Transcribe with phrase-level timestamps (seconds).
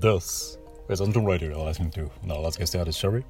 [0.00, 2.08] This is Anton Radio listening to.
[2.22, 3.24] Now let's get started, shall we?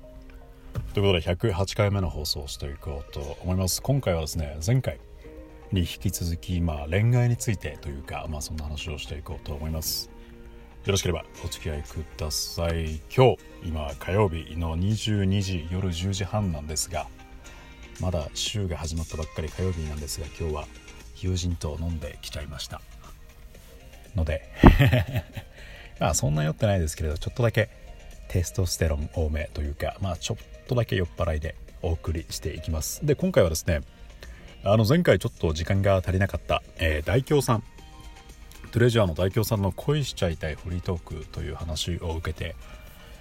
[0.92, 3.80] ということで108回目の放送をしていこうと思います。
[3.80, 5.00] 今回はですね、前回
[5.72, 10.10] に引き続き、まあ、恋愛についてというか、まあ、そんな話をしていこうと思います。
[10.84, 13.00] よろしければお付き合いください。
[13.16, 17.06] 今日、今火曜日の22時、夜10時半なんですが、
[17.98, 20.66] まだ週が始まったばっかり火曜日なんですが、今日は
[21.16, 22.82] 友人と飲んできちゃいました。
[24.14, 24.42] ので
[26.00, 27.68] まあそんな酔ってないですけれどちょっとだけ
[28.28, 33.04] テストステロン多めというかまあちょっとだけ酔っ払いでお送りしていきます。
[33.06, 33.80] で今回はですね
[34.64, 37.62] あの前回ちょっと時間が足りなかった、えー、大京さん
[38.72, 42.56] トレジャーの大京さんの恋しちゃいたいフリートークという話を受けて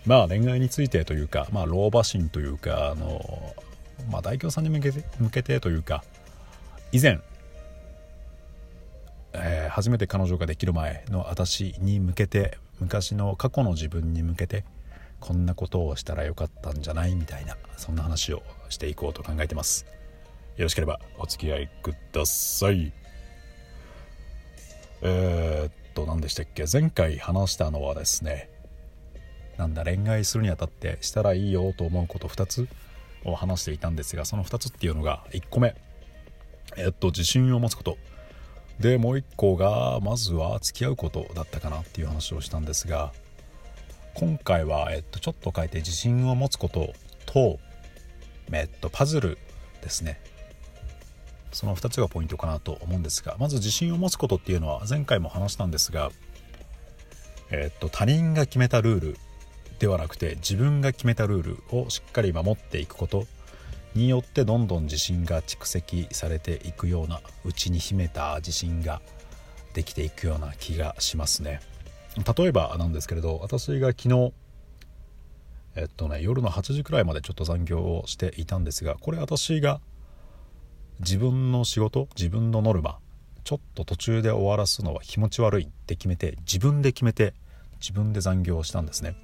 [0.06, 3.56] まあ恋愛についてというかまあ老婆心というかあの
[4.12, 6.04] まあ大京さんに向けて向けてというか
[6.92, 7.20] 以前
[9.40, 14.64] えー、初めて彼女ができる前の私に向けて昔の過去の自分に向けて
[15.20, 19.86] こんなことをしたらよかったんじゃないみたいなそんな話をしていこうと考えてます。
[20.58, 22.92] よろしければお付き合いください。
[25.02, 26.66] えー、っと何でしたっけ？
[26.72, 28.50] 前回話したのはですね
[29.58, 32.68] なんだ恋愛するにあたってしたらいいよと思うこと2つ
[33.26, 35.76] を話していたんですがその2つっていうのが1個目。
[36.76, 37.98] えっと自信を持つこと。
[38.80, 43.12] でもう一個がまずは付き合うことだったかなっていう話をしたんですが
[44.14, 46.94] 今回は、えっと、ちょっと変えて自信を持つこと
[47.26, 47.60] と、
[48.52, 49.38] えっと、パズル
[49.84, 50.20] ですね。
[51.52, 56.12] その2つがポイントかなと思うんですがまず自信を持つことっていうのは前回も話したんですが、
[57.52, 59.18] えっと、他人が決めたルール
[59.80, 63.26] ではなくて自分が決めたルールをしっかり守っていくこと
[63.96, 69.02] によってどんどん自信が蓄積されていくような内に秘めた自信が
[69.74, 71.62] できていくような気がしますね。
[72.38, 74.34] 例えばなんですけれど私が昨日
[75.76, 79.80] えっとね夜の8時くらいまでちょっと残業をしていたんですがこれ私が
[81.00, 82.98] 自分の仕事自分のノルマ
[83.44, 87.36] ちょっと途中で終わらすのは気持ち悪いって決めて自分で決めて
[87.80, 89.16] 自分で残業をしたんですね。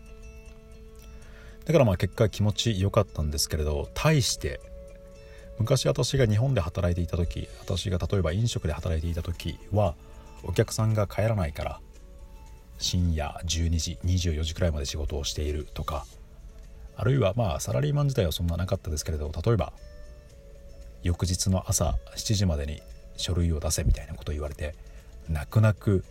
[1.65, 4.59] だからまあ結果気持ち良かったんですけれど対して
[5.59, 9.95] 昔私が日本で働いていた時私が例えば飲食で働いていた時は
[10.43, 11.79] お客さんが帰らないから
[12.79, 16.05] 深夜12時24時くらいまで仕事をしているとか
[16.95, 19.73] あるいはまあサラリーマン自体はそんななかったですけれど例えば
[21.01, 22.81] 翌日の朝7時までに
[23.17, 24.75] 書類を出せみたいなことを言われて
[25.29, 26.03] 泣く泣く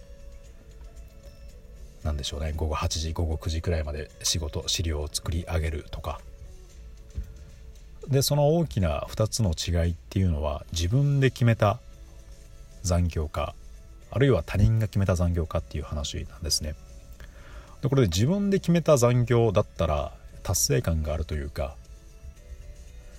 [2.04, 2.52] なんでしょうね。
[2.56, 6.20] 午後8時午後9時くらいまで仕事資料を作り上げるとか。
[8.08, 11.78] でその大きな2つの違いっていうのは自分で決めた
[12.82, 13.54] 残業か
[14.10, 16.74] あるいは他人が決めた残業かっていう話なんですね。
[17.80, 21.76] でこれで自分で決めた残業だったら達成感があるというか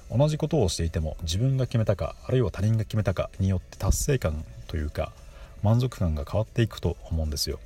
[0.09, 5.11] 同じことをしていても自分が決めたかあるいは他人が決めたかによって達成感というか
[5.63, 7.59] 満足感が変わっていくと思うんですよ。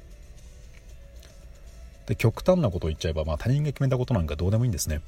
[2.07, 5.01] で極端なことを言っちゃえば、まあ、他人が決めたことなんかどうでもいいんですね。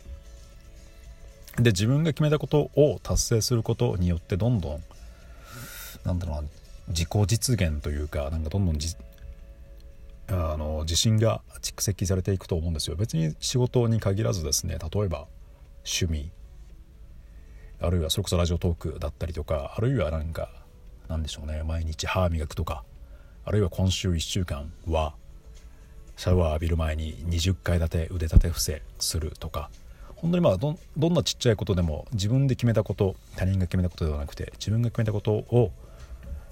[1.58, 4.84] で自分が決めたことを達成することによってどんどん
[6.06, 6.48] なんだろうな
[6.90, 8.78] 自己実現というかなんかどんどん
[10.32, 12.96] あの自信が蓄積されていくと思うんですよ。
[12.96, 15.28] 別に仕事に限らずですね例えば
[15.86, 16.32] 趣味
[17.82, 20.50] あるいはそれこそラジオトークだったりとかあるいはなんか
[21.08, 22.84] なんでしょうね毎日歯磨くとか
[23.46, 25.16] あるいは今週1週間は
[26.20, 29.70] シャワー浴びる前に20階建て腕立て伏せするとか
[30.18, 35.72] 本当にまあどんなちっちゃいことでも自分で決めたこと他人が決めたことではなくて自分が決めたことを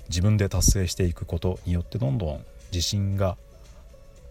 [0.07, 3.35] 自分で達成していくことによってどんどん自信が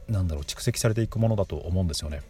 [0.09, 2.23] なんだろう蓄積されていくものだと思うんですよね。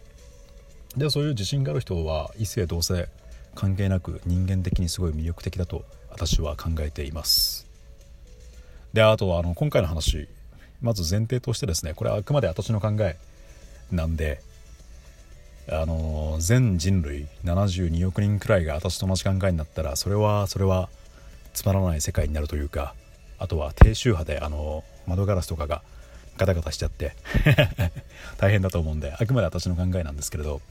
[0.97, 3.07] でそういう自信がある人は異性同性
[3.55, 7.67] 関係なく人間的にすごい魅力的だと私は考えています。
[8.91, 10.27] であとはあの今回の話
[10.81, 13.17] まず前提としてですねこれはあくまで私の考え
[13.91, 14.41] なんで
[15.69, 20.89] あの全人類72億人くらいが私と同じ考えになったらそれはそれは
[21.53, 22.93] つまらない世界になるというか
[23.39, 25.81] あとは低周波であの窓ガラスとかが
[26.37, 27.15] ガタガタしちゃって
[28.37, 30.61] 大変だと思うんであくまで私の考えなんですけれど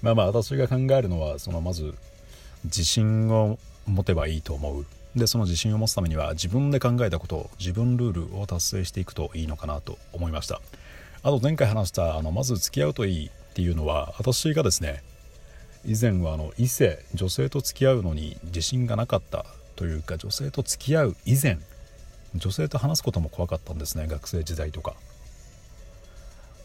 [0.00, 1.94] まあまあ私が考えるのはそのまず
[2.64, 4.86] 自信を持てばいいと思う。
[5.16, 10.60] でその自信を持つためには自分で考えたことを自分ルールを達成していくといいのかなと思いました。
[11.22, 15.02] あと前回話したあのまず付き合うといいっていうのは私がですね
[15.84, 21.58] 以前はあの異性女性と付き合うのに自信がなかったというか女性と付き合う以前
[22.34, 24.94] 女性と話すことも怖かったんですね学生時代とか。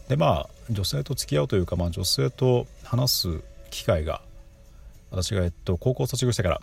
[0.08, 3.40] でまあ女性と付き合うというか、まあ、女性と話す
[3.70, 4.20] 機会が
[5.12, 6.60] 私が、えっと、高校卒業してから、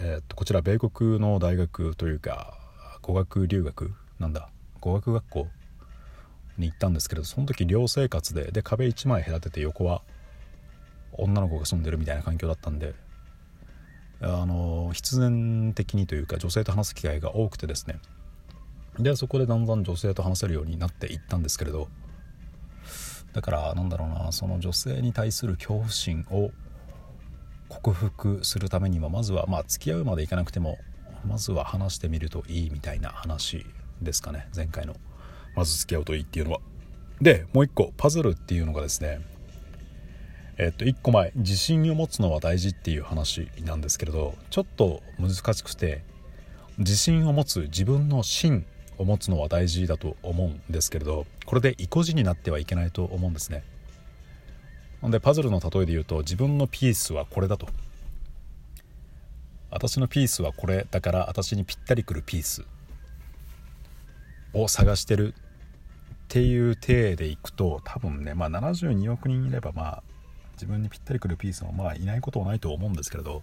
[0.00, 2.56] えっと、こちら米国の大学というか
[3.02, 3.94] 語学留学？
[4.18, 4.48] なんだ？
[4.80, 5.48] 語学学校
[6.56, 10.02] に行ったんですけれどその時寮生活でで壁1枚隔てて横は
[11.12, 12.94] 女の子が住んでるみたいな環境だったんで
[14.20, 17.98] あの必然的にというか女性と話す機会が多くてですね。
[18.98, 21.88] でそこでだんだん女性と話せるようになっていったんですけれど。
[23.32, 26.50] だからなんだろうなその女性に対する恐怖心を
[27.68, 30.78] 克服するためにもまずはまあ付き合うまでいかなくても
[31.26, 33.66] まずは話してみるといいみたいな話
[34.00, 34.48] ですかね。
[34.54, 34.96] 前回の
[35.54, 36.60] まず付き合うといいっていうのは。
[37.20, 39.20] でもう一個パズルっていうのがですね
[40.56, 46.04] えっと1個前自信を持つのは大事っていう話なんですけれどちょっと難しくて
[46.78, 48.66] 自信を持つ自分の芯
[48.98, 53.64] を持つのは大事だと思うんですけれどこれで意固地になってはいけないと思うんですね。
[55.02, 57.68] でパズルの例えで言うと自分のピースはこれだと。
[59.70, 62.64] 私のピースはこれだから私にぴったりくるピース。
[64.54, 65.40] を探してるっ
[66.28, 70.02] ていう体でいくと多分ねまあ72億人いればまあ
[70.54, 73.42] 自分にぴったりくるピースもまあいないことはないと思うんですけれど。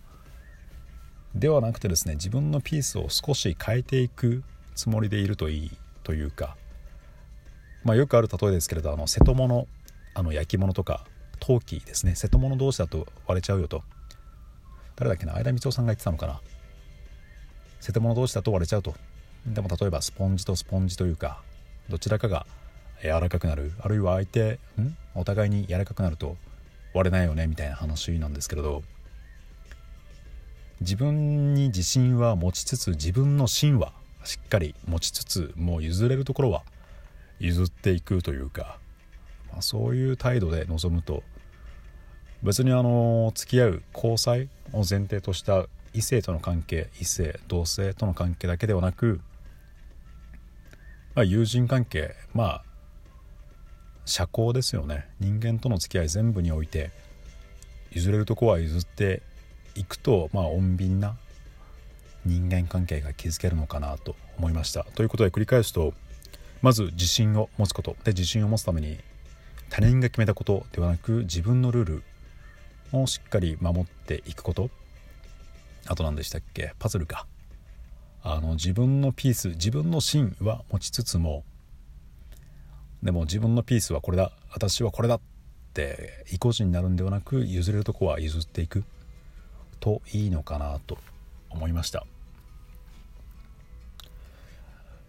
[1.35, 4.41] ではなくてですね自分のピースを少し変えていく
[4.73, 5.71] つもりでいるといい
[6.03, 6.55] というか、
[7.83, 9.67] まあ、よくある例えですけれどあの瀬戸物
[10.13, 11.05] あの焼き物とか
[11.39, 12.15] 陶器ですね。
[12.15, 13.83] 瀬戸物同士だと割れちゃうよと。
[14.95, 15.33] 誰だっけな？
[15.33, 16.39] 相田光夫さんが言ってたのかな？
[17.79, 18.95] 瀬戸物同士だと割れちゃうと。
[19.45, 21.41] でも例えばスポンジとスポンジというか
[21.89, 22.45] どちらかが
[23.01, 23.73] 柔らかくなる。
[23.79, 24.95] あるいは相手ん？
[25.13, 26.37] お互いに柔らかくなると
[26.93, 28.83] 割れないよねみたいな話なんですけれど。
[30.81, 33.93] 自分に自信は持ちつつ自分の芯は
[34.25, 36.63] しっかり持ちつつもう譲れるところは
[37.39, 38.77] 譲っていくというか、
[39.61, 41.23] そういう態度で臨むと
[42.43, 49.21] 別にあの付き合う交際を前提とした異性との関係異性同性との関係だけではなく、
[51.15, 52.63] まあ、友人関係まあ
[54.05, 55.07] 社交ですよね。
[55.19, 56.91] 人間との付き合い全部において
[57.91, 59.23] 譲れるとこは譲って
[59.73, 61.15] いくとまあ穏便な
[62.23, 64.83] 人間関係が築けるのかなと思いました。
[64.95, 65.93] ということで繰り返すと
[66.61, 67.95] まず自信を持つこと。
[68.03, 68.99] で自信を持つために
[69.75, 72.03] 他人が決めたことではなく自分のルール
[72.93, 74.69] をしっかり守っていくこと。
[75.85, 76.71] あと何でしたっけ？
[76.79, 77.27] パズルか。
[78.23, 81.43] あの自分のピース自分の芯は持ちつつも
[83.03, 84.31] でも自分のピースはこれだ。
[84.49, 85.21] 私はこれだっ
[85.73, 88.85] て意固地になるんではなく譲れるとこは譲っていく。
[89.81, 90.97] といいのかなと
[91.49, 92.05] 思いました。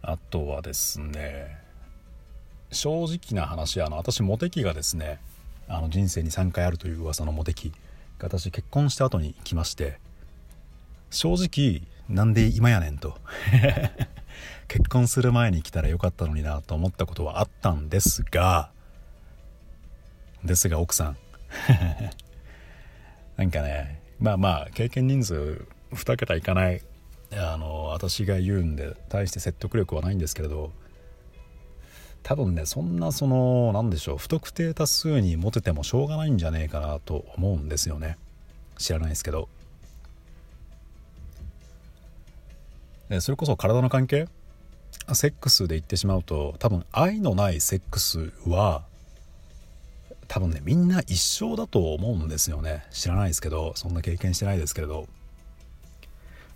[0.02, 1.64] あとはですね
[2.76, 5.18] 正直な話あの私モテ期がですね
[5.66, 7.70] あの人生に3回あるという噂のモテ期
[8.18, 9.98] が私結婚した後に来まして
[11.10, 13.16] 正直なんで今やねんと
[14.68, 18.70] 結婚する前に来たらよかったのになと思ったことはあったんですが
[20.44, 21.16] ですが奥さん
[23.36, 26.82] なんかねまあまあ経験人数2桁いかない
[27.32, 30.72] あの私が言うんで大して説得力はないんですけれど
[32.28, 38.18] 多分ねそんなその何でしょう不特定多数にモテてもしょうがないんじゃねえかなと思うんですよね。
[38.78, 39.48] 知らないですけど。
[43.20, 44.26] それこそ体の関係？
[45.14, 48.82] セックスで言ってしまうと多分愛のないセックスは
[50.26, 52.84] 多分ねみんな一生だと思うんですよね。
[52.90, 53.72] 知らないですけど。
[53.76, 55.06] そんな経験してないですけれど。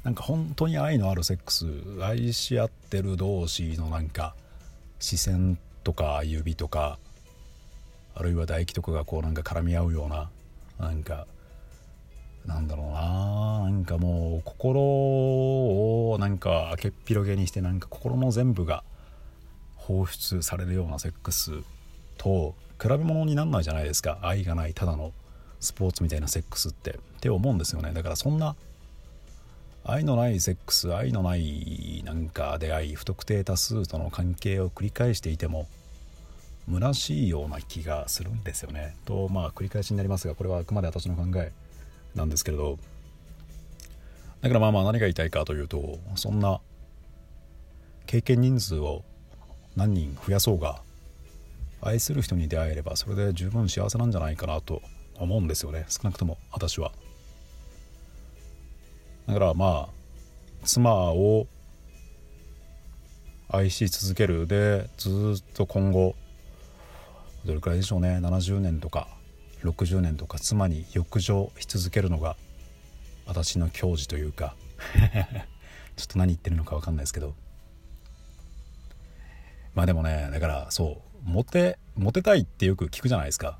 [0.03, 1.67] なんか本当に愛のあるセックス
[2.03, 4.35] 愛し合ってる同士のなんか
[5.01, 6.99] 視線とか指とか
[8.15, 10.31] あるいは唾液とかがこうなんか絡み合うような
[10.79, 11.27] なんか
[12.47, 18.85] なんだろうななんかもう心をなんか開けっ広げにしてなんか心の全部が
[19.77, 21.53] 放出されるようなセックス
[22.17, 24.19] と比べ物になんないじゃないですか。
[24.23, 25.13] 愛がないただの
[25.59, 26.93] スポーツみたいなセックスって。
[26.93, 27.93] って思うんですよね。
[27.93, 28.57] だからそんな
[29.85, 35.67] 愛のないセックス愛のないなんか出会い不特定多数との関係を繰り返していても
[36.71, 38.95] 虚しいような気がするんですよね。
[39.05, 41.53] とまあ繰り返しになりますがこれはあくまで私の考え
[42.15, 42.79] なんですけれど
[44.43, 46.61] だからまあまあ何が言いたいかというとそんな
[48.07, 49.03] 経験人数を
[49.77, 50.83] 何人増やそうが
[51.81, 54.83] 愛する人に出会えればそれで十分幸せなんじゃないかなと
[55.19, 56.93] 思うんですよね少なくとも私は。
[59.31, 59.89] だからまあ
[60.65, 61.47] 妻を
[63.49, 66.17] 愛し続けるでずっと今後
[67.45, 68.19] どれくらいでしょうね。
[68.21, 69.07] 70年とか
[69.63, 72.37] 60年とか妻に浴場し続けるのが
[73.25, 74.57] 私の矜持というか。
[75.97, 77.35] ちょっと何言ってるのか分かんないですけど。
[79.75, 83.60] まあでもねだからそうモテモテたいってよく聞くじゃないですか。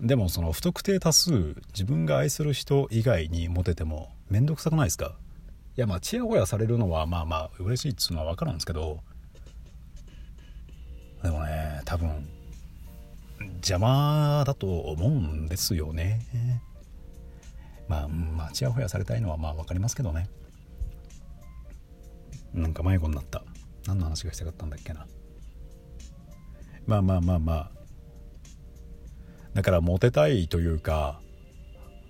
[0.00, 5.14] でもその不特定多数自分が愛する人以外にモテても面倒くさくないですか？
[5.76, 9.00] いやまあちやほやされるのはまあまあ嬉しいっつうのは分かるんですけど
[11.22, 12.26] でもね多分
[13.56, 16.20] 邪魔だと思うんですよね。
[17.88, 20.28] まあまあちやほやされたいのはまあ分かりますけどね。
[22.54, 23.44] なんか迷子になった。
[23.86, 25.06] 何の話がしたかったんだっけな。
[26.86, 27.70] まあまあまあまあ
[29.54, 31.20] だからモテたいというか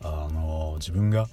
[0.02, 1.28] あの自分が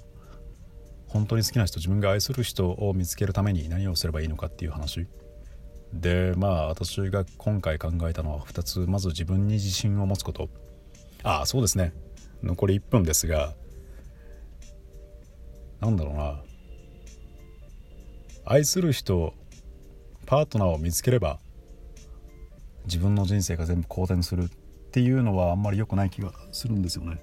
[1.08, 5.06] 本当に好きな人自分が愛する人を見つけるために何をすればいいのかっていう話。
[5.92, 8.80] でまあ私が今回考えたのは2つ。
[8.80, 10.50] まず自分に自信を持つこと。
[11.22, 11.94] ああそうですね。
[12.42, 13.54] 残り1分ですが
[15.80, 16.42] なんだろうな。
[18.44, 19.34] 愛する人
[20.26, 21.38] パートナーを見つければ
[22.84, 24.50] 自分の人生が全部好転する。
[24.88, 27.20] っていうのはあんまり良くない気がするんですよね。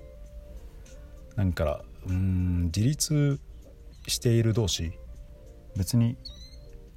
[1.36, 3.40] なんかうん自立
[4.08, 4.94] している同士
[5.76, 6.16] 別に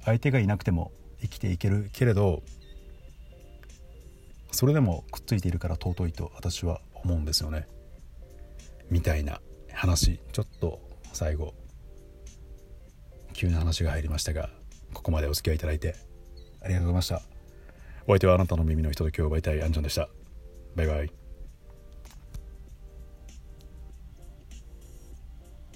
[0.05, 2.43] 相手がいなくても生きていけるけれど
[4.51, 7.67] それでもくっついているから尊いと私は思うんですよね。
[8.91, 9.41] みたいな
[9.73, 10.19] 話。
[10.31, 10.79] ちょっと
[11.13, 11.55] 最後
[13.33, 14.49] 急な話が入りましたが
[14.93, 15.95] ここまでお付き合いいただいて
[16.61, 17.21] ありがとうございました。
[18.05, 20.09] お相手はあなたの耳のひとときを奪いたいアンジョンでした。
[20.79, 21.18] バイバイ